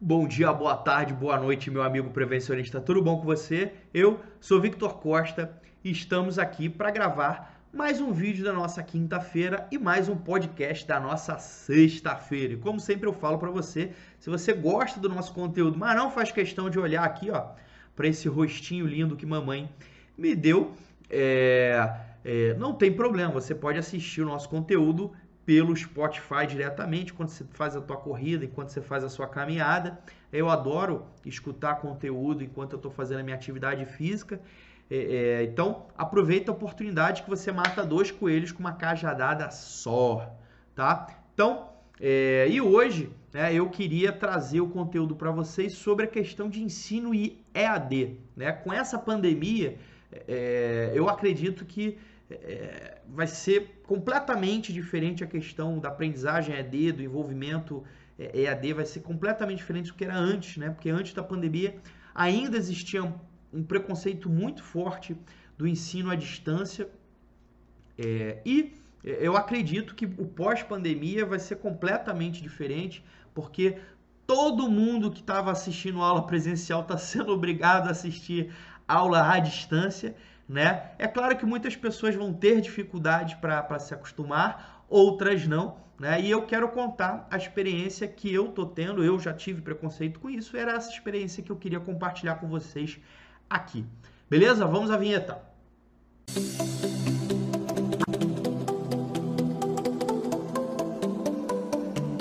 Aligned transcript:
Bom 0.00 0.28
dia, 0.28 0.52
boa 0.52 0.76
tarde, 0.76 1.12
boa 1.12 1.36
noite, 1.36 1.72
meu 1.72 1.82
amigo 1.82 2.10
prevencionista. 2.10 2.80
Tudo 2.80 3.02
bom 3.02 3.18
com 3.18 3.24
você? 3.24 3.72
Eu 3.92 4.20
sou 4.38 4.60
Victor 4.60 5.00
Costa 5.00 5.60
e 5.82 5.90
estamos 5.90 6.38
aqui 6.38 6.68
para 6.68 6.92
gravar 6.92 7.60
mais 7.72 8.00
um 8.00 8.12
vídeo 8.12 8.44
da 8.44 8.52
nossa 8.52 8.80
quinta-feira 8.80 9.66
e 9.72 9.76
mais 9.76 10.08
um 10.08 10.16
podcast 10.16 10.86
da 10.86 11.00
nossa 11.00 11.36
sexta-feira. 11.40 12.52
E 12.52 12.56
como 12.56 12.78
sempre 12.78 13.08
eu 13.08 13.12
falo 13.12 13.38
para 13.38 13.50
você, 13.50 13.90
se 14.20 14.30
você 14.30 14.52
gosta 14.52 15.00
do 15.00 15.08
nosso 15.08 15.34
conteúdo, 15.34 15.76
mas 15.76 15.96
não 15.96 16.12
faz 16.12 16.30
questão 16.30 16.70
de 16.70 16.78
olhar 16.78 17.02
aqui, 17.02 17.28
ó, 17.32 17.48
para 17.96 18.06
esse 18.06 18.28
rostinho 18.28 18.86
lindo 18.86 19.16
que 19.16 19.26
mamãe 19.26 19.68
me 20.16 20.36
deu, 20.36 20.74
é, 21.10 21.92
é, 22.24 22.54
não 22.54 22.72
tem 22.72 22.92
problema. 22.92 23.32
Você 23.32 23.52
pode 23.52 23.80
assistir 23.80 24.22
o 24.22 24.26
nosso 24.26 24.48
conteúdo 24.48 25.12
pelo 25.48 25.74
Spotify 25.74 26.46
diretamente 26.46 27.14
quando 27.14 27.30
você 27.30 27.42
faz 27.54 27.74
a 27.74 27.80
tua 27.80 27.96
corrida, 27.96 28.44
enquanto 28.44 28.68
você 28.68 28.82
faz 28.82 29.02
a 29.02 29.08
sua 29.08 29.26
caminhada. 29.26 29.98
Eu 30.30 30.50
adoro 30.50 31.06
escutar 31.24 31.76
conteúdo 31.76 32.44
enquanto 32.44 32.74
eu 32.74 32.76
estou 32.76 32.90
fazendo 32.90 33.20
a 33.20 33.22
minha 33.22 33.34
atividade 33.34 33.86
física. 33.86 34.38
É, 34.90 34.96
é, 34.96 35.44
então, 35.44 35.86
aproveita 35.96 36.50
a 36.50 36.54
oportunidade 36.54 37.22
que 37.22 37.30
você 37.30 37.50
mata 37.50 37.82
dois 37.82 38.10
coelhos 38.10 38.52
com 38.52 38.60
uma 38.60 38.74
cajadada 38.74 39.50
só, 39.50 40.36
tá? 40.74 41.06
Então, 41.32 41.70
é, 41.98 42.46
e 42.50 42.60
hoje 42.60 43.10
né, 43.32 43.54
eu 43.54 43.70
queria 43.70 44.12
trazer 44.12 44.60
o 44.60 44.68
conteúdo 44.68 45.16
para 45.16 45.30
vocês 45.30 45.72
sobre 45.72 46.04
a 46.04 46.08
questão 46.08 46.50
de 46.50 46.62
ensino 46.62 47.14
e 47.14 47.42
EAD. 47.54 48.18
Né? 48.36 48.52
Com 48.52 48.70
essa 48.70 48.98
pandemia, 48.98 49.78
é, 50.12 50.92
eu 50.94 51.08
acredito 51.08 51.64
que 51.64 51.96
é, 52.30 53.00
vai 53.08 53.26
ser 53.26 53.80
completamente 53.86 54.72
diferente 54.72 55.24
a 55.24 55.26
questão 55.26 55.78
da 55.78 55.88
aprendizagem 55.88 56.54
EAD, 56.54 56.92
do 56.92 57.02
envolvimento 57.02 57.84
EAD, 58.18 58.72
vai 58.74 58.84
ser 58.84 59.00
completamente 59.00 59.58
diferente 59.58 59.88
do 59.88 59.94
que 59.94 60.04
era 60.04 60.16
antes, 60.16 60.56
né? 60.56 60.70
Porque 60.70 60.90
antes 60.90 61.14
da 61.14 61.22
pandemia 61.22 61.76
ainda 62.14 62.56
existia 62.56 63.02
um, 63.02 63.14
um 63.52 63.62
preconceito 63.62 64.28
muito 64.28 64.62
forte 64.62 65.16
do 65.56 65.66
ensino 65.66 66.10
à 66.10 66.14
distância 66.14 66.88
é, 67.98 68.40
e 68.44 68.74
eu 69.02 69.36
acredito 69.36 69.94
que 69.94 70.06
o 70.06 70.26
pós-pandemia 70.26 71.26
vai 71.26 71.38
ser 71.38 71.56
completamente 71.56 72.42
diferente, 72.42 73.04
porque 73.34 73.78
todo 74.26 74.70
mundo 74.70 75.10
que 75.10 75.20
estava 75.20 75.50
assistindo 75.50 76.02
aula 76.02 76.26
presencial 76.26 76.82
está 76.82 76.96
sendo 76.96 77.32
obrigado 77.34 77.88
a 77.88 77.90
assistir 77.90 78.52
aula 78.86 79.32
à 79.32 79.38
distância 79.38 80.14
né? 80.48 80.92
É 80.98 81.06
claro 81.06 81.36
que 81.36 81.44
muitas 81.44 81.76
pessoas 81.76 82.14
vão 82.14 82.32
ter 82.32 82.60
dificuldade 82.60 83.36
para 83.36 83.78
se 83.78 83.92
acostumar, 83.92 84.84
outras 84.88 85.46
não, 85.46 85.76
né? 85.98 86.20
E 86.20 86.30
eu 86.30 86.46
quero 86.46 86.68
contar 86.68 87.26
a 87.30 87.36
experiência 87.36 88.08
que 88.08 88.32
eu 88.32 88.48
tô 88.48 88.64
tendo, 88.64 89.04
eu 89.04 89.18
já 89.18 89.34
tive 89.34 89.60
preconceito 89.60 90.18
com 90.18 90.30
isso, 90.30 90.56
era 90.56 90.72
essa 90.72 90.90
experiência 90.90 91.42
que 91.42 91.52
eu 91.52 91.56
queria 91.56 91.80
compartilhar 91.80 92.36
com 92.36 92.48
vocês 92.48 92.98
aqui. 93.50 93.84
Beleza? 94.30 94.66
Vamos 94.66 94.90
à 94.90 94.96
vinheta. 94.96 95.42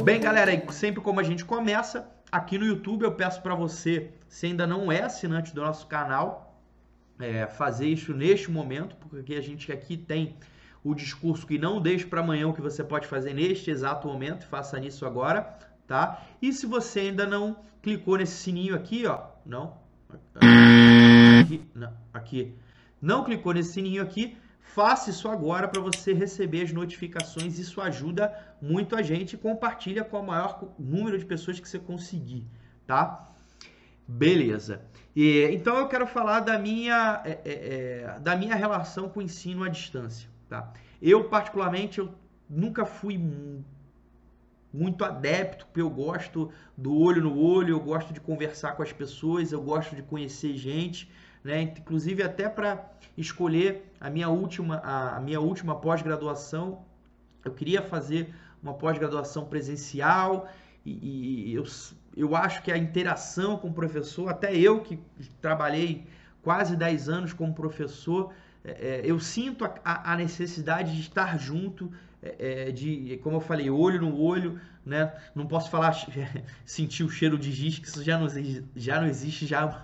Bem, 0.04 0.22
galera, 0.22 0.52
sempre 0.72 1.02
como 1.02 1.20
a 1.20 1.24
gente 1.24 1.44
começa, 1.44 2.10
aqui 2.32 2.58
no 2.58 2.66
YouTube 2.66 3.04
eu 3.04 3.12
peço 3.12 3.42
para 3.42 3.54
você, 3.54 4.12
se 4.30 4.46
ainda 4.46 4.66
não 4.66 4.90
é 4.90 5.04
assinante 5.04 5.54
do 5.54 5.62
nosso 5.62 5.86
canal, 5.86 6.47
é, 7.20 7.48
fazer 7.48 7.88
isso 7.88 8.14
neste 8.14 8.52
momento, 8.52 8.96
porque 8.96 9.36
a 9.36 9.42
gente 9.42 9.72
aqui 9.72 9.98
tem 9.98 10.36
o 10.84 10.94
discurso 10.94 11.46
que 11.46 11.58
não 11.58 11.82
deixe 11.82 12.06
para 12.06 12.22
amanhã 12.22 12.48
o 12.48 12.54
que 12.54 12.62
você 12.62 12.84
pode 12.84 13.08
fazer 13.08 13.34
neste 13.34 13.70
exato 13.70 14.08
momento, 14.08 14.46
faça 14.46 14.80
nisso 14.80 15.06
agora, 15.06 15.42
tá? 15.86 16.26
E 16.42 16.54
se 16.54 16.66
você 16.66 17.02
ainda 17.02 17.26
não 17.26 17.58
clicou 17.82 18.18
nesse 18.18 18.38
sininho 18.44 18.76
aqui, 18.76 19.06
ó, 19.06 19.26
não, 19.46 19.78
aqui, 21.42 21.62
não, 21.74 21.94
aqui, 22.14 22.56
não 23.02 23.24
clicou 23.24 23.54
nesse 23.54 23.74
sininho 23.74 24.02
aqui, 24.02 24.38
faça 24.60 25.10
isso 25.10 25.28
agora 25.28 25.68
para 25.68 25.82
você 25.82 26.14
receber 26.14 26.62
as 26.62 26.72
notificações. 26.72 27.58
Isso 27.58 27.82
ajuda 27.82 28.34
muito 28.62 28.96
a 28.96 29.02
gente. 29.02 29.36
Compartilha 29.38 30.04
com 30.04 30.20
o 30.20 30.26
maior 30.26 30.74
número 30.78 31.18
de 31.18 31.26
pessoas 31.26 31.60
que 31.60 31.68
você 31.68 31.80
conseguir, 31.80 32.46
tá? 32.86 33.28
Beleza. 34.08 34.82
E, 35.16 35.44
então 35.52 35.78
eu 35.78 35.88
quero 35.88 36.08
falar 36.08 36.40
da 36.42 36.58
minha, 36.58 37.22
é, 37.26 37.32
é, 37.44 38.14
é, 38.16 38.20
da 38.20 38.36
minha 38.36 38.56
relação 38.56 39.10
com 39.10 39.20
o 39.20 39.24
ensino 39.24 39.64
à 39.64 39.70
distância. 39.70 40.30
Tá? 40.48 40.72
Eu, 41.02 41.26
particularmente, 41.26 42.00
eu 42.00 42.14
nunca 42.50 42.86
fui 42.86 43.20
muito 44.72 45.04
adepto, 45.04 45.66
porque 45.66 45.82
eu 45.82 45.90
gosto 45.90 46.52
do 46.78 46.96
olho 46.96 47.22
no 47.24 47.38
olho, 47.38 47.76
eu 47.76 47.80
gosto 47.80 48.14
de 48.14 48.22
conversar 48.22 48.74
com 48.74 48.84
as 48.84 48.94
pessoas, 48.94 49.52
eu 49.52 49.62
gosto 49.62 49.96
de 49.96 50.04
conhecer 50.04 50.56
gente, 50.56 51.12
né? 51.44 51.62
Inclusive 51.62 52.22
até 52.22 52.48
para 52.48 52.92
escolher 53.18 53.92
a 54.00 54.10
minha 54.10 54.30
última, 54.30 54.80
a, 54.84 55.20
minha 55.20 55.40
última 55.40 55.76
pós-graduação, 55.76 56.86
eu 57.44 57.52
queria 57.52 57.82
fazer 57.82 58.34
uma 58.62 58.74
pós-graduação 58.74 59.46
presencial 59.46 60.48
e, 60.86 61.50
e 61.50 61.54
eu, 61.54 61.64
eu 62.18 62.36
acho 62.36 62.64
que 62.64 62.72
a 62.72 62.78
interação 62.78 63.58
com 63.58 63.70
o 63.70 63.74
professor, 63.74 64.28
até 64.28 64.56
eu 64.56 64.82
que 64.82 65.00
trabalhei 65.40 66.08
quase 66.42 66.76
10 66.76 67.10
anos 67.10 67.34
como 67.34 67.54
professor, 67.54 68.34
é, 68.64 68.72
é, 68.72 69.02
eu 69.06 69.20
sinto 69.20 69.64
a, 69.64 70.14
a, 70.14 70.18
necessidade 70.18 70.94
de 70.96 71.02
estar 71.02 71.38
junto, 71.38 71.92
é, 72.22 72.70
é, 72.70 72.72
de, 72.72 73.20
como 73.22 73.38
eu 73.38 73.42
falei, 73.42 73.70
olho 73.70 74.02
no 74.02 74.20
olho, 74.20 74.60
né? 74.84 75.14
Não 75.36 75.46
posso 75.46 75.70
falar 75.70 75.94
sentir 76.66 77.04
o 77.04 77.10
cheiro 77.10 77.38
de 77.38 77.52
giz, 77.52 77.78
que 77.78 77.88
isso 77.88 78.04
já 78.04 78.18
não, 78.18 78.28
já 78.76 79.00
não 79.00 79.08
existe 79.08 79.46
já 79.46 79.66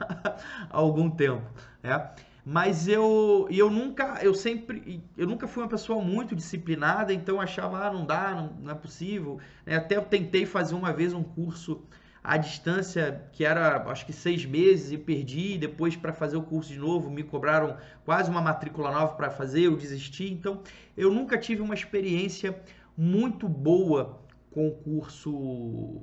há 0.69 0.77
algum 0.77 1.09
tempo, 1.09 1.47
né? 1.83 2.09
Mas 2.45 2.89
eu, 2.89 3.47
eu 3.50 3.69
nunca, 3.69 4.19
eu 4.21 4.33
sempre, 4.33 5.01
eu 5.17 5.25
nunca 5.25 5.47
fui 5.47 5.63
uma 5.63 5.69
pessoa 5.69 6.03
muito 6.03 6.35
disciplinada, 6.35 7.13
então 7.13 7.35
eu 7.35 7.41
achava, 7.41 7.88
ah, 7.88 7.94
não 7.94 8.05
dá, 8.05 8.35
não, 8.35 8.47
não 8.61 8.71
é 8.71 8.75
possível. 8.75 9.39
Né? 9.65 9.77
Até 9.77 9.95
eu 9.95 10.01
tentei 10.01 10.45
fazer 10.45 10.75
uma 10.75 10.91
vez 10.91 11.13
um 11.13 11.23
curso 11.23 11.81
à 12.23 12.38
distância, 12.38 13.22
que 13.34 13.44
era 13.44 13.84
acho 13.89 14.06
que 14.06 14.13
seis 14.13 14.45
meses, 14.45 14.91
e 14.91 14.97
perdi. 14.97 15.57
Depois, 15.57 15.95
para 15.95 16.13
fazer 16.13 16.38
o 16.38 16.44
curso 16.44 16.72
de 16.72 16.79
novo, 16.79 17.09
me 17.09 17.23
cobraram 17.23 17.75
quase 18.06 18.29
uma 18.31 18.41
matrícula 18.41 18.91
nova 18.91 19.13
para 19.16 19.29
fazer, 19.29 19.63
eu 19.63 19.75
desisti. 19.75 20.31
Então, 20.31 20.62
eu 20.95 21.12
nunca 21.12 21.38
tive 21.38 21.62
uma 21.62 21.73
experiência 21.73 22.57
muito 22.97 23.50
boa 23.50 24.19
com 24.51 24.67
o 24.67 24.72
curso 24.72 26.01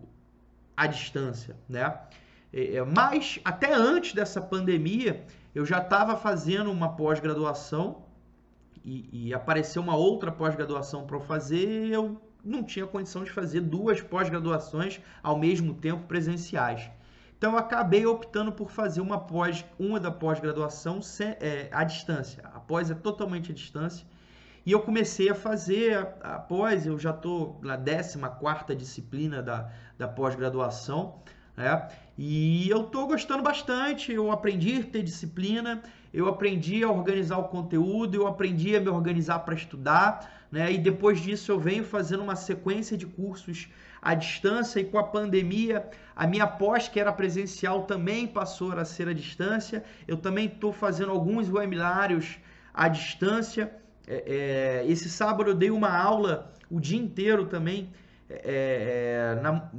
à 0.76 0.86
distância, 0.86 1.56
né? 1.69 1.98
É, 2.53 2.76
é, 2.76 2.84
mas 2.84 3.41
até 3.44 3.72
antes 3.72 4.12
dessa 4.12 4.41
pandemia, 4.41 5.25
eu 5.54 5.64
já 5.64 5.78
estava 5.78 6.16
fazendo 6.16 6.70
uma 6.70 6.97
pós-graduação 6.97 8.03
e, 8.84 9.28
e, 9.28 9.34
apareceu 9.34 9.82
uma 9.82 9.94
outra 9.94 10.32
pós-graduação 10.32 11.06
para 11.06 11.20
fazer, 11.20 11.92
eu 11.92 12.20
não 12.45 12.62
tinha 12.62 12.87
condição 12.87 13.25
de 13.25 13.31
fazer 13.31 13.61
duas 13.61 14.01
pós-graduações 14.01 15.01
ao 15.23 15.39
mesmo 15.39 15.75
tempo 15.75 16.06
presenciais. 16.06 16.91
Então 17.37 17.53
eu 17.53 17.59
acabei 17.59 18.05
optando 18.05 18.53
por 18.53 18.71
fazer 18.71 19.01
uma 19.01 19.19
pós, 19.19 19.65
uma 19.78 19.99
da 19.99 20.11
pós-graduação 20.11 21.01
é, 21.41 21.69
à 21.73 21.84
distância. 21.84 22.43
A 22.53 22.61
pós 22.61 22.91
é 22.91 22.95
totalmente 22.95 23.51
à 23.51 23.55
distância. 23.55 24.06
E 24.67 24.73
eu 24.73 24.81
comecei 24.81 25.31
a 25.31 25.34
fazer 25.34 25.97
a, 25.97 26.34
a 26.34 26.39
pós, 26.39 26.87
eu 26.87 26.99
já 26.99 27.11
estou 27.11 27.59
na 27.62 27.78
14 27.78 28.77
disciplina 28.77 29.43
da, 29.43 29.71
da 29.97 30.07
pós-graduação. 30.07 31.22
Né? 31.57 31.89
E 32.19 32.69
eu 32.69 32.83
estou 32.83 33.07
gostando 33.07 33.43
bastante, 33.43 34.12
eu 34.12 34.31
aprendi 34.31 34.78
a 34.78 34.84
ter 34.84 35.03
disciplina, 35.03 35.83
eu 36.12 36.28
aprendi 36.28 36.84
a 36.84 36.91
organizar 36.91 37.39
o 37.39 37.45
conteúdo, 37.45 38.15
eu 38.17 38.27
aprendi 38.27 38.77
a 38.77 38.81
me 38.81 38.89
organizar 38.89 39.39
para 39.41 39.55
estudar, 39.55 40.40
né? 40.50 40.72
E 40.72 40.78
depois 40.78 41.21
disso 41.21 41.53
eu 41.53 41.61
venho 41.61 41.84
fazendo 41.84 42.22
uma 42.22 42.37
sequência 42.37 42.97
de 42.97 43.06
cursos 43.06 43.69
à 44.03 44.15
distância 44.15 44.81
e 44.81 44.84
com 44.84 44.99
a 44.99 45.05
pandemia 45.05 45.88
a 46.16 46.27
minha 46.27 46.47
pós 46.47 46.88
que 46.88 46.99
era 46.99 47.13
presencial 47.13 47.84
também 47.84 48.27
passou 48.27 48.72
a 48.72 48.84
ser 48.84 49.09
à 49.09 49.13
distância. 49.13 49.84
Eu 50.07 50.16
também 50.16 50.47
estou 50.47 50.72
fazendo 50.72 51.10
alguns 51.10 51.48
webinários 51.48 52.39
à 52.74 52.89
distância. 52.89 53.72
É, 54.07 54.83
é, 54.84 54.91
esse 54.91 55.09
sábado 55.09 55.51
eu 55.51 55.54
dei 55.54 55.71
uma 55.71 55.91
aula 55.91 56.53
o 56.71 56.80
dia 56.80 56.98
inteiro 56.98 57.47
também 57.47 57.91
é, 58.28 59.34
é 59.36 59.41
na, 59.42 59.71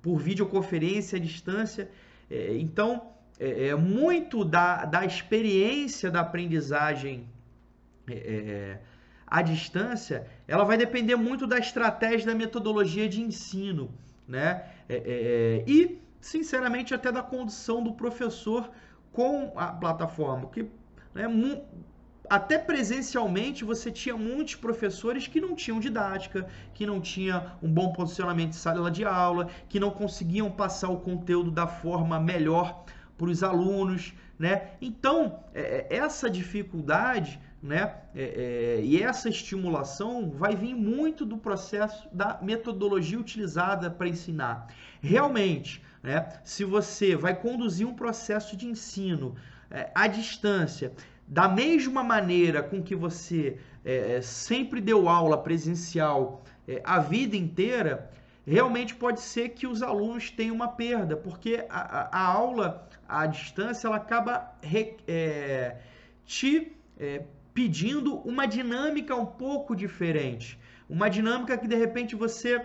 por 0.00 0.18
videoconferência 0.18 1.16
à 1.16 1.20
distância. 1.20 1.90
É, 2.30 2.56
então, 2.56 3.10
é, 3.38 3.68
é, 3.68 3.74
muito 3.74 4.44
da, 4.44 4.84
da 4.84 5.04
experiência 5.04 6.10
da 6.10 6.20
aprendizagem 6.20 7.28
à 9.32 9.40
distância, 9.40 10.26
ela 10.46 10.62
vai 10.62 10.76
depender 10.76 11.16
muito 11.16 11.46
da 11.46 11.58
estratégia 11.58 12.26
da 12.26 12.34
metodologia 12.34 13.08
de 13.08 13.22
ensino, 13.22 13.90
né? 14.28 14.66
É, 14.86 14.96
é, 14.96 15.64
e, 15.66 15.98
sinceramente, 16.20 16.92
até 16.92 17.10
da 17.10 17.22
condição 17.22 17.82
do 17.82 17.94
professor 17.94 18.70
com 19.10 19.54
a 19.56 19.68
plataforma, 19.68 20.50
que 20.50 20.66
né, 21.14 21.26
até 22.28 22.58
presencialmente 22.58 23.64
você 23.64 23.90
tinha 23.90 24.14
muitos 24.14 24.54
professores 24.54 25.26
que 25.26 25.40
não 25.40 25.54
tinham 25.54 25.80
didática, 25.80 26.46
que 26.74 26.84
não 26.84 27.00
tinham 27.00 27.42
um 27.62 27.72
bom 27.72 27.90
posicionamento 27.90 28.50
de 28.50 28.56
sala 28.56 28.90
de 28.90 29.02
aula, 29.02 29.48
que 29.66 29.80
não 29.80 29.90
conseguiam 29.90 30.50
passar 30.50 30.90
o 30.90 31.00
conteúdo 31.00 31.50
da 31.50 31.66
forma 31.66 32.20
melhor 32.20 32.84
para 33.16 33.30
os 33.30 33.42
alunos, 33.42 34.12
né? 34.38 34.72
Então, 34.78 35.42
é, 35.54 35.86
é, 35.88 35.96
essa 35.96 36.28
dificuldade 36.28 37.40
né? 37.62 37.94
É, 38.14 38.22
é, 38.80 38.84
e 38.84 39.00
essa 39.02 39.28
estimulação 39.28 40.30
vai 40.30 40.56
vir 40.56 40.74
muito 40.74 41.24
do 41.24 41.38
processo 41.38 42.08
da 42.12 42.38
metodologia 42.42 43.18
utilizada 43.18 43.90
para 43.90 44.08
ensinar. 44.08 44.66
Realmente, 45.00 45.82
né? 46.02 46.28
Se 46.42 46.64
você 46.64 47.14
vai 47.14 47.34
conduzir 47.34 47.86
um 47.86 47.94
processo 47.94 48.56
de 48.56 48.66
ensino 48.66 49.36
é, 49.70 49.90
à 49.94 50.08
distância, 50.08 50.92
da 51.26 51.48
mesma 51.48 52.02
maneira 52.02 52.62
com 52.62 52.82
que 52.82 52.94
você 52.94 53.58
é, 53.84 54.20
sempre 54.20 54.80
deu 54.80 55.08
aula 55.08 55.38
presencial 55.38 56.42
é, 56.66 56.82
a 56.84 56.98
vida 56.98 57.36
inteira, 57.36 58.10
realmente 58.44 58.94
pode 58.94 59.20
ser 59.20 59.50
que 59.50 59.66
os 59.66 59.82
alunos 59.82 60.30
tenham 60.30 60.54
uma 60.54 60.68
perda, 60.68 61.16
porque 61.16 61.64
a, 61.68 62.18
a, 62.18 62.26
aula 62.26 62.88
à 63.08 63.26
distância 63.26 63.86
ela 63.86 63.96
acaba 63.96 64.52
re, 64.60 64.96
é, 65.06 65.76
te 66.24 66.76
é, 66.98 67.22
pedindo 67.54 68.16
uma 68.16 68.46
dinâmica 68.46 69.14
um 69.14 69.26
pouco 69.26 69.74
diferente. 69.76 70.58
Uma 70.88 71.08
dinâmica 71.08 71.56
que 71.56 71.66
de 71.66 71.76
repente 71.76 72.14
você 72.14 72.56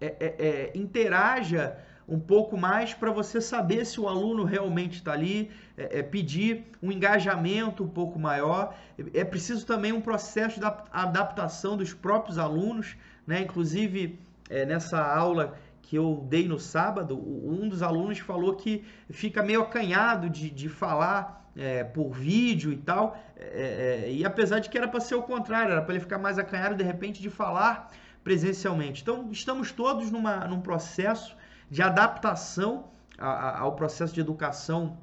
é, 0.00 0.06
é, 0.20 0.34
é 0.38 0.72
interaja 0.74 1.78
um 2.08 2.20
pouco 2.20 2.56
mais 2.56 2.94
para 2.94 3.10
você 3.10 3.40
saber 3.40 3.84
se 3.84 4.00
o 4.00 4.08
aluno 4.08 4.44
realmente 4.44 4.98
está 4.98 5.12
ali, 5.12 5.50
é, 5.76 5.98
é, 5.98 6.02
pedir 6.02 6.64
um 6.80 6.92
engajamento 6.92 7.82
um 7.82 7.88
pouco 7.88 8.18
maior. 8.18 8.74
É 9.12 9.24
preciso 9.24 9.66
também 9.66 9.92
um 9.92 10.00
processo 10.00 10.60
de 10.60 10.66
adaptação 10.92 11.76
dos 11.76 11.92
próprios 11.92 12.38
alunos, 12.38 12.96
né? 13.26 13.42
Inclusive, 13.42 14.18
é, 14.48 14.64
nessa 14.64 15.02
aula 15.02 15.58
que 15.82 15.96
eu 15.96 16.24
dei 16.28 16.46
no 16.46 16.58
sábado, 16.58 17.16
um 17.16 17.68
dos 17.68 17.82
alunos 17.82 18.18
falou 18.18 18.54
que 18.54 18.84
fica 19.10 19.42
meio 19.42 19.62
acanhado 19.62 20.30
de, 20.30 20.50
de 20.50 20.68
falar 20.68 21.45
é, 21.56 21.82
por 21.84 22.10
vídeo 22.10 22.72
e 22.72 22.76
tal. 22.76 23.18
É, 23.36 24.04
é, 24.06 24.12
e 24.12 24.24
apesar 24.24 24.58
de 24.58 24.68
que 24.68 24.76
era 24.76 24.86
para 24.86 25.00
ser 25.00 25.14
o 25.14 25.22
contrário, 25.22 25.72
era 25.72 25.82
para 25.82 25.94
ele 25.94 26.00
ficar 26.00 26.18
mais 26.18 26.38
acanhado 26.38 26.74
de 26.74 26.84
repente 26.84 27.20
de 27.22 27.30
falar 27.30 27.90
presencialmente. 28.22 29.02
Então, 29.02 29.28
estamos 29.30 29.72
todos 29.72 30.10
numa, 30.10 30.46
num 30.46 30.60
processo 30.60 31.36
de 31.70 31.82
adaptação 31.82 32.90
a, 33.18 33.28
a, 33.28 33.60
ao 33.60 33.74
processo 33.74 34.14
de 34.14 34.20
educação 34.20 34.98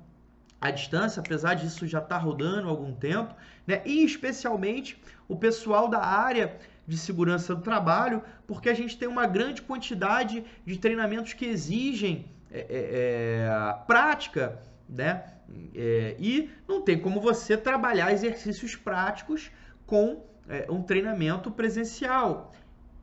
à 0.60 0.72
distância, 0.72 1.20
apesar 1.20 1.56
disso 1.56 1.88
já 1.88 2.00
estar 2.00 2.16
tá 2.16 2.22
rodando 2.22 2.68
há 2.68 2.72
algum 2.72 2.94
tempo, 2.94 3.34
né? 3.68 3.82
e 3.86 4.04
especialmente 4.04 5.02
o 5.28 5.36
pessoal 5.36 5.88
da 5.88 6.04
área 6.04 6.58
de 6.88 6.98
segurança 6.98 7.56
do 7.56 7.62
trabalho, 7.62 8.22
porque 8.46 8.70
a 8.70 8.74
gente 8.74 8.98
tem 8.98 9.08
uma 9.08 9.26
grande 9.26 9.62
quantidade 9.62 10.44
de 10.66 10.78
treinamentos 10.78 11.34
que 11.34 11.46
exigem 11.46 12.26
é, 12.52 12.60
é, 12.60 12.68
é 12.70 13.86
prática, 13.88 14.60
né? 14.88 15.33
É, 15.76 16.16
e 16.20 16.50
não 16.68 16.82
tem 16.82 17.00
como 17.00 17.20
você 17.20 17.58
trabalhar 17.58 18.12
exercícios 18.12 18.76
práticos 18.76 19.52
com 19.86 20.24
é, 20.48 20.68
um 20.70 20.82
treinamento 20.82 21.52
presencial, 21.52 22.52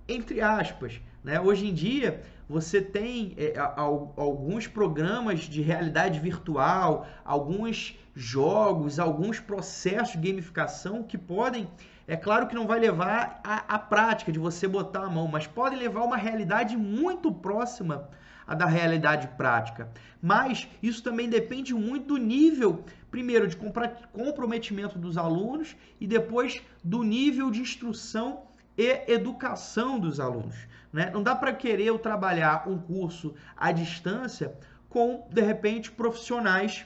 entre 0.08 0.40
aspas. 0.40 1.00
Né? 1.22 1.40
Hoje 1.40 1.66
em 1.66 1.74
dia, 1.74 2.22
você 2.48 2.80
tem 2.80 3.34
é, 3.36 3.54
alguns 4.16 4.66
programas 4.66 5.40
de 5.40 5.60
realidade 5.62 6.18
virtual, 6.18 7.06
alguns 7.24 7.98
jogos, 8.14 8.98
alguns 8.98 9.38
processos 9.38 10.20
de 10.20 10.30
gamificação 10.30 11.02
que 11.02 11.16
podem, 11.16 11.68
é 12.08 12.16
claro 12.16 12.48
que 12.48 12.56
não 12.56 12.66
vai 12.66 12.80
levar 12.80 13.40
à 13.44 13.78
prática 13.78 14.32
de 14.32 14.38
você 14.38 14.66
botar 14.66 15.04
a 15.04 15.08
mão, 15.08 15.28
mas 15.28 15.46
podem 15.46 15.78
levar 15.78 16.00
a 16.00 16.04
uma 16.04 16.16
realidade 16.16 16.76
muito 16.76 17.30
próxima 17.30 18.08
a 18.50 18.54
da 18.56 18.66
realidade 18.66 19.28
prática. 19.36 19.88
Mas 20.20 20.66
isso 20.82 21.04
também 21.04 21.28
depende 21.28 21.72
muito 21.72 22.08
do 22.08 22.16
nível, 22.16 22.84
primeiro, 23.08 23.46
de 23.46 23.56
comprometimento 24.12 24.98
dos 24.98 25.16
alunos 25.16 25.76
e 26.00 26.06
depois 26.06 26.60
do 26.82 27.04
nível 27.04 27.48
de 27.48 27.60
instrução 27.60 28.42
e 28.76 29.04
educação 29.06 30.00
dos 30.00 30.18
alunos. 30.18 30.56
Né? 30.92 31.10
Não 31.14 31.22
dá 31.22 31.36
para 31.36 31.52
querer 31.52 31.84
eu 31.84 31.98
trabalhar 32.00 32.68
um 32.68 32.76
curso 32.76 33.36
à 33.56 33.70
distância 33.70 34.52
com, 34.88 35.28
de 35.30 35.42
repente, 35.42 35.92
profissionais 35.92 36.84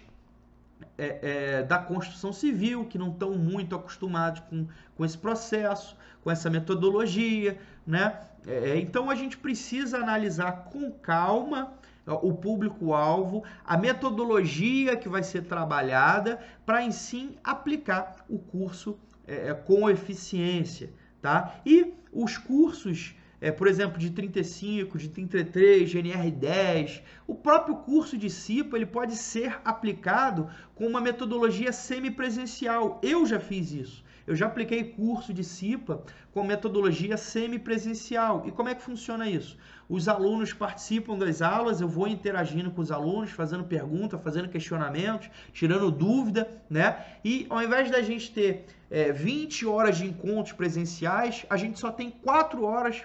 é, 0.96 1.18
é, 1.22 1.62
da 1.62 1.78
construção 1.78 2.32
civil 2.32 2.84
que 2.84 2.98
não 2.98 3.10
estão 3.10 3.32
muito 3.32 3.74
acostumados 3.74 4.40
com, 4.48 4.66
com 4.96 5.04
esse 5.04 5.18
processo, 5.18 5.96
com 6.22 6.30
essa 6.30 6.48
metodologia, 6.48 7.58
né? 7.86 8.20
É, 8.46 8.78
então 8.78 9.10
a 9.10 9.14
gente 9.14 9.38
precisa 9.38 9.98
analisar 9.98 10.66
com 10.70 10.90
calma 10.90 11.72
o 12.06 12.34
público-alvo, 12.34 13.42
a 13.64 13.76
metodologia 13.76 14.94
que 14.96 15.08
vai 15.08 15.22
ser 15.22 15.44
trabalhada 15.44 16.38
para 16.66 16.82
em 16.82 16.92
sim 16.92 17.36
aplicar 17.42 18.16
o 18.28 18.38
curso 18.38 18.98
é, 19.26 19.48
é 19.48 19.54
com 19.54 19.88
eficiência, 19.88 20.92
tá? 21.22 21.54
E 21.64 21.94
os 22.12 22.36
cursos, 22.36 23.14
é, 23.44 23.52
por 23.52 23.66
exemplo, 23.66 23.98
de 23.98 24.08
35, 24.08 24.96
de 24.96 25.10
33, 25.10 25.92
GNR10, 25.92 27.02
o 27.26 27.34
próprio 27.34 27.76
curso 27.76 28.16
de 28.16 28.30
CIPA 28.30 28.78
ele 28.78 28.86
pode 28.86 29.16
ser 29.16 29.60
aplicado 29.62 30.48
com 30.74 30.86
uma 30.86 30.98
metodologia 30.98 31.70
semipresencial. 31.70 32.98
Eu 33.02 33.26
já 33.26 33.38
fiz 33.38 33.70
isso. 33.70 34.02
Eu 34.26 34.34
já 34.34 34.46
apliquei 34.46 34.82
curso 34.84 35.34
de 35.34 35.44
CIPA 35.44 36.02
com 36.32 36.42
metodologia 36.42 37.18
semipresencial. 37.18 38.44
E 38.46 38.50
como 38.50 38.70
é 38.70 38.74
que 38.74 38.82
funciona 38.82 39.28
isso? 39.28 39.58
Os 39.90 40.08
alunos 40.08 40.54
participam 40.54 41.18
das 41.18 41.42
aulas, 41.42 41.82
eu 41.82 41.88
vou 41.88 42.08
interagindo 42.08 42.70
com 42.70 42.80
os 42.80 42.90
alunos, 42.90 43.30
fazendo 43.30 43.64
perguntas, 43.64 44.22
fazendo 44.22 44.48
questionamentos, 44.48 45.28
tirando 45.52 45.90
dúvida, 45.90 46.48
né? 46.70 46.96
E 47.22 47.46
ao 47.50 47.62
invés 47.62 47.90
da 47.90 48.00
gente 48.00 48.32
ter 48.32 48.64
é, 48.90 49.12
20 49.12 49.66
horas 49.66 49.98
de 49.98 50.06
encontros 50.06 50.54
presenciais, 50.54 51.44
a 51.50 51.58
gente 51.58 51.78
só 51.78 51.92
tem 51.92 52.10
4 52.10 52.64
horas 52.64 53.02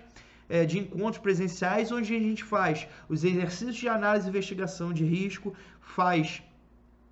é, 0.49 0.65
de 0.65 0.79
encontros 0.79 1.19
presenciais, 1.21 1.91
onde 1.91 2.13
a 2.13 2.19
gente 2.19 2.43
faz 2.43 2.87
os 3.07 3.23
exercícios 3.23 3.75
de 3.75 3.87
análise 3.87 4.27
e 4.27 4.29
investigação 4.29 4.91
de 4.91 5.05
risco, 5.05 5.53
faz 5.79 6.41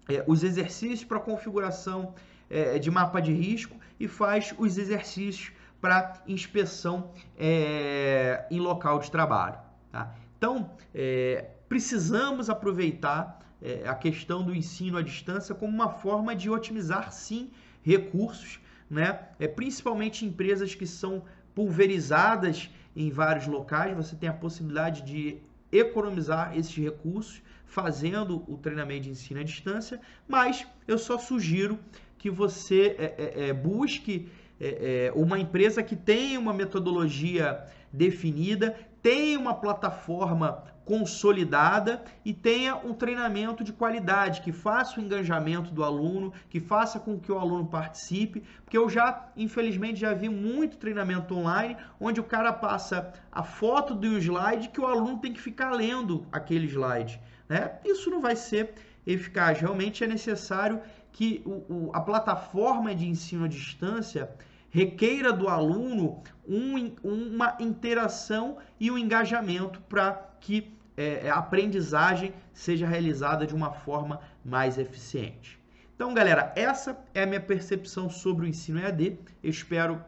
é, 0.10 0.24
os 0.28 0.44
exercícios 0.44 1.04
para 1.04 1.20
configuração 1.20 2.16
é, 2.50 2.80
de 2.80 2.90
mapa 2.90 3.22
de 3.22 3.32
risco 3.32 3.78
e 4.00 4.08
faz 4.08 4.54
os 4.58 4.78
exercícios 4.78 5.52
para 5.80 6.22
inspeção 6.28 7.12
é, 7.38 8.46
em 8.50 8.60
local 8.60 9.00
de 9.00 9.12
trabalho. 9.12 9.60
Tá? 9.92 10.16
Então, 10.38 10.72
é, 10.94 11.52
precisamos 11.70 12.50
aproveitar 12.50 13.40
é, 13.62 13.88
a 13.88 13.94
questão 13.94 14.44
do 14.44 14.56
ensino 14.56 14.98
à 14.98 15.02
distância 15.02 15.54
como 15.54 15.72
uma 15.72 15.90
forma 15.90 16.36
de 16.36 16.50
otimizar, 16.50 17.12
sim, 17.12 17.52
recursos, 17.84 18.60
né? 18.90 19.20
é, 19.40 19.48
principalmente 19.48 20.26
empresas 20.26 20.74
que 20.74 20.88
são 20.88 21.24
pulverizadas 21.54 22.70
em 22.98 23.12
vários 23.12 23.46
locais, 23.46 23.96
você 23.96 24.16
tem 24.16 24.28
a 24.28 24.34
possibilidade 24.34 25.04
de 25.04 25.38
economizar 25.72 26.58
esses 26.58 26.76
recursos 26.76 27.42
fazendo 27.66 28.44
o 28.48 28.58
treinamento 28.58 29.02
de 29.02 29.12
ensino 29.12 29.40
à 29.40 29.44
distância, 29.44 30.00
mas 30.28 30.66
eu 30.88 30.98
só 30.98 31.20
sugiro 31.20 31.78
que 32.18 32.30
você 32.30 32.96
é, 32.98 33.14
é, 33.18 33.50
é 33.50 33.54
busque 33.54 34.30
é, 34.60 35.10
é, 35.10 35.12
uma 35.14 35.38
empresa 35.38 35.84
que 35.84 35.96
tem 35.96 36.38
uma 36.38 36.54
metodologia 36.54 37.64
definida, 37.94 38.76
tenha 39.02 39.38
uma 39.38 39.54
plataforma 39.54 40.64
consolidada 40.88 42.02
e 42.24 42.34
tenha 42.34 42.78
um 42.78 42.94
treinamento 42.94 43.62
de 43.62 43.74
qualidade, 43.74 44.40
que 44.40 44.54
faça 44.54 45.00
o 45.00 45.04
engajamento 45.04 45.70
do 45.70 45.84
aluno, 45.84 46.32
que 46.50 46.62
faça 46.62 46.98
com 46.98 47.20
que 47.20 47.30
o 47.30 47.38
aluno 47.38 47.68
participe, 47.68 48.42
porque 48.64 48.78
eu 48.78 48.90
já, 48.90 49.28
infelizmente, 49.36 50.00
já 50.00 50.14
vi 50.14 50.30
muito 50.30 50.78
treinamento 50.78 51.36
online 51.36 51.76
onde 52.00 52.22
o 52.22 52.24
cara 52.24 52.54
passa 52.54 53.12
a 53.30 53.44
foto 53.44 53.94
do 53.94 54.18
slide 54.18 54.70
que 54.70 54.80
o 54.80 54.88
aluno 54.88 55.20
tem 55.20 55.34
que 55.34 55.42
ficar 55.42 55.72
lendo 55.72 56.26
aquele 56.32 56.68
slide. 56.68 57.20
Né? 57.50 57.74
Isso 57.84 58.10
não 58.10 58.22
vai 58.22 58.38
ser 58.38 58.74
eficaz. 59.06 59.60
Realmente 59.60 60.06
é 60.06 60.08
necessário 60.08 60.80
que 61.12 61.42
o, 61.46 61.52
o, 61.74 61.92
a 61.94 62.00
plataforma 62.00 62.96
de 62.96 63.08
ensino 63.08 63.44
à 63.44 63.48
distância 63.50 64.30
requeira 64.70 65.34
do 65.34 65.50
aluno 65.50 66.22
um, 66.48 66.96
uma 67.04 67.58
interação 67.60 68.58
e 68.80 68.90
um 68.90 68.98
engajamento 68.98 69.82
para 69.82 70.28
que 70.40 70.77
é, 70.98 71.30
a 71.30 71.36
aprendizagem 71.36 72.34
seja 72.52 72.88
realizada 72.88 73.46
de 73.46 73.54
uma 73.54 73.72
forma 73.72 74.20
mais 74.44 74.78
eficiente. 74.78 75.60
Então, 75.96 76.14
galera, 76.14 76.52
essa 76.56 76.98
é 77.14 77.24
a 77.24 77.26
minha 77.26 77.40
percepção 77.40 78.10
sobre 78.10 78.46
o 78.46 78.50
ensino 78.50 78.80
EAD. 78.80 79.18
Eu 79.44 79.50
espero 79.50 80.04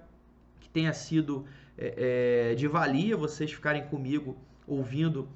que 0.59 0.69
tenha 0.69 0.93
sido 0.93 1.45
é, 1.77 2.51
é, 2.51 2.55
de 2.55 2.67
valia 2.67 3.15
vocês 3.15 3.51
ficarem 3.51 3.83
comigo 3.85 4.35
ouvindo 4.67 5.29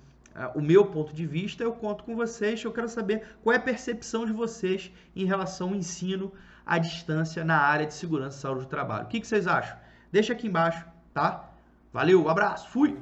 o 0.55 0.62
meu 0.62 0.86
ponto 0.86 1.13
de 1.13 1.25
vista, 1.25 1.63
eu 1.63 1.74
conto 1.74 2.03
com 2.03 2.15
vocês. 2.15 2.63
Eu 2.63 2.72
quero 2.72 2.89
saber 2.89 3.24
qual 3.43 3.53
é 3.53 3.57
a 3.57 3.62
percepção 3.62 4.25
de 4.25 4.33
vocês 4.33 4.91
em 5.15 5.25
relação 5.25 5.69
ao 5.69 5.75
ensino 5.75 6.31
à 6.65 6.77
distância 6.77 7.43
na 7.43 7.57
área 7.57 7.86
de 7.86 7.93
segurança 7.93 8.38
e 8.38 8.41
saúde 8.41 8.62
do 8.62 8.67
trabalho. 8.67 9.05
O 9.05 9.07
que, 9.07 9.19
que 9.19 9.27
vocês 9.27 9.48
acham? 9.48 9.77
Deixa 10.12 10.33
aqui 10.33 10.48
embaixo, 10.48 10.86
tá? 11.13 11.50
Valeu, 11.91 12.27
abraço, 12.29 12.69
fui! 12.69 12.98